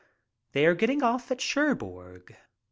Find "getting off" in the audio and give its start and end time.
0.73-1.29